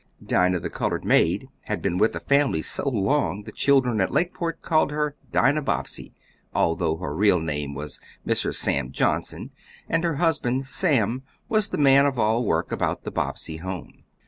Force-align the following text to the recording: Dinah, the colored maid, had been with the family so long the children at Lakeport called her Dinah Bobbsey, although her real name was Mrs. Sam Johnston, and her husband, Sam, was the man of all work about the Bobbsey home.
Dinah, 0.25 0.59
the 0.61 0.71
colored 0.71 1.05
maid, 1.05 1.47
had 1.65 1.79
been 1.79 1.99
with 1.99 2.13
the 2.13 2.19
family 2.19 2.63
so 2.63 2.89
long 2.89 3.43
the 3.43 3.51
children 3.51 4.01
at 4.01 4.09
Lakeport 4.11 4.63
called 4.63 4.89
her 4.89 5.15
Dinah 5.31 5.61
Bobbsey, 5.61 6.11
although 6.55 6.97
her 6.97 7.13
real 7.15 7.39
name 7.39 7.75
was 7.75 7.99
Mrs. 8.25 8.55
Sam 8.55 8.91
Johnston, 8.91 9.51
and 9.87 10.03
her 10.03 10.15
husband, 10.15 10.65
Sam, 10.67 11.21
was 11.49 11.69
the 11.69 11.77
man 11.77 12.07
of 12.07 12.17
all 12.17 12.43
work 12.43 12.71
about 12.71 13.03
the 13.03 13.11
Bobbsey 13.11 13.57
home. 13.57 14.03